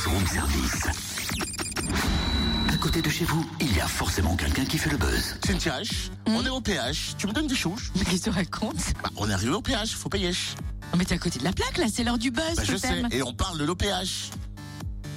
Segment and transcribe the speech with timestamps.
[0.00, 0.86] Buzz Room Service.
[2.72, 5.36] À côté de chez vous, il y a forcément quelqu'un qui fait le buzz.
[5.44, 7.14] Cynthia H, on est au péage.
[7.18, 8.94] Tu me donnes des choses Mais qu'est-ce que tu racontes?
[9.02, 10.30] Bah, On est arrivé au péage, faut payer.
[10.30, 12.76] Non mais t'es à côté de la plaque là, c'est l'heure du buzz Bah, je
[12.76, 14.30] sais, et on parle de l'OPH.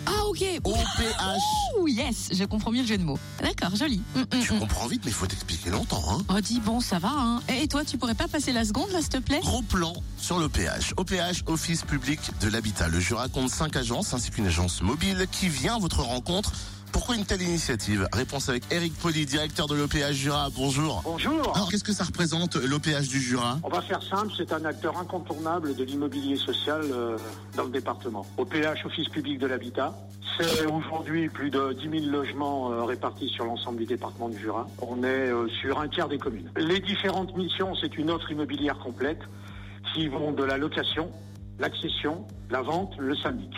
[0.06, 0.44] Ah ok.
[0.64, 1.80] OPH.
[1.80, 3.20] Ouh yes, je comprends mieux le jeu de mots.
[3.42, 4.02] D'accord, joli.
[4.16, 4.60] Hum, hum, Tu hum.
[4.60, 6.04] comprends vite, mais il faut t'expliquer longtemps.
[6.10, 6.22] Hein.
[6.30, 7.42] Oh dis bon, ça va hein.
[7.50, 9.40] Et toi, tu pourrais pas passer la seconde là, s'il te plaît?
[9.42, 10.94] Gros plan sur l'OPH.
[10.98, 12.88] OPH, Office public de l'habitat.
[12.88, 16.52] Le Jura compte 5 agences ainsi qu'une agence mobile qui vient à votre rencontre.
[16.94, 20.50] Pourquoi une telle initiative Réponse avec Eric Poli, directeur de l'OPH Jura.
[20.56, 21.02] Bonjour.
[21.04, 21.52] Bonjour.
[21.56, 25.00] Alors, qu'est-ce que ça représente l'OPH du Jura On va faire simple, c'est un acteur
[25.00, 27.18] incontournable de l'immobilier social euh,
[27.58, 28.28] dans le département.
[28.38, 29.96] Au PH, Office public de l'habitat,
[30.38, 34.68] c'est aujourd'hui plus de 10 000 logements euh, répartis sur l'ensemble du département du Jura.
[34.80, 36.52] On est euh, sur un tiers des communes.
[36.58, 39.22] Les différentes missions, c'est une offre immobilière complète
[39.96, 41.12] qui vont de la location,
[41.58, 43.52] l'accession, la vente, le syndic.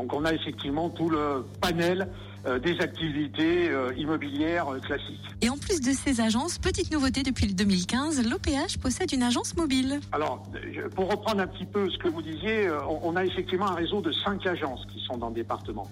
[0.00, 2.08] Donc on a effectivement tout le panel
[2.46, 5.20] euh, des activités euh, immobilières euh, classiques.
[5.42, 9.54] Et en plus de ces agences, petite nouveauté depuis le 2015, l'OPH possède une agence
[9.58, 10.00] mobile.
[10.12, 10.42] Alors,
[10.94, 14.00] pour reprendre un petit peu ce que vous disiez, on on a effectivement un réseau
[14.00, 15.90] de cinq agences qui sont dans le département.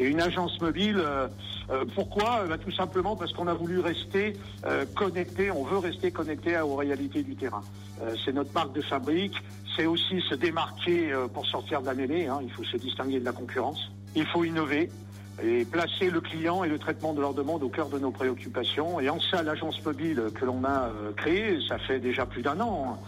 [0.00, 1.26] Et une agence mobile, euh,
[1.70, 2.40] euh, pourquoi?
[2.42, 4.34] Euh, bah, Tout simplement parce qu'on a voulu rester
[4.94, 7.62] connecté, on veut rester connecté aux réalités du terrain.
[8.24, 9.36] C'est notre marque de fabrique,
[9.76, 13.24] c'est aussi se démarquer pour sortir de la mêlée, hein, il faut se distinguer de
[13.24, 14.90] la concurrence, il faut innover
[15.42, 19.00] et placer le client et le traitement de leurs demandes au cœur de nos préoccupations.
[19.00, 22.98] Et en ça, l'agence mobile que l'on a créée, ça fait déjà plus d'un an,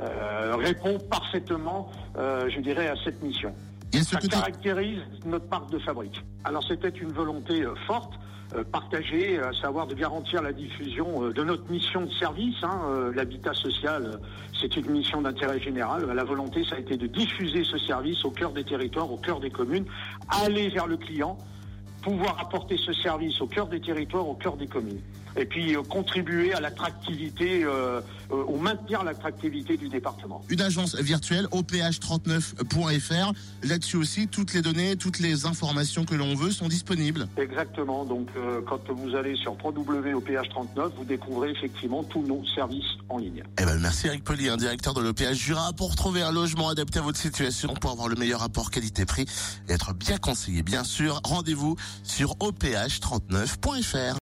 [0.00, 3.54] hein, répond parfaitement, je dirais, à cette mission.
[3.92, 6.22] Ça caractérise notre marque de fabrique.
[6.44, 8.12] Alors c'était une volonté euh, forte,
[8.54, 12.56] euh, partagée, à savoir de garantir la diffusion euh, de notre mission de service.
[12.62, 14.20] hein, L'habitat social,
[14.60, 16.06] c'est une mission d'intérêt général.
[16.06, 19.40] La volonté, ça a été de diffuser ce service au cœur des territoires, au cœur
[19.40, 19.86] des communes,
[20.28, 21.36] aller vers le client,
[22.02, 25.00] pouvoir apporter ce service au cœur des territoires, au cœur des communes.
[25.38, 30.44] Et puis euh, contribuer à l'attractivité, euh, euh, au maintenir l'attractivité du département.
[30.50, 33.32] Une agence virtuelle, oph39.fr.
[33.62, 37.28] Là-dessus aussi, toutes les données, toutes les informations que l'on veut sont disponibles.
[37.38, 38.04] Exactement.
[38.04, 43.44] Donc, euh, quand vous allez sur www.oph39, vous découvrez effectivement tous nos services en ligne.
[43.60, 46.98] Eh ben, merci Eric Poli, un directeur de l'OPH Jura, pour trouver un logement adapté
[46.98, 49.26] à votre situation, pour avoir le meilleur rapport qualité-prix
[49.68, 50.62] et être bien conseillé.
[50.62, 54.16] Bien sûr, rendez-vous sur oph39.fr.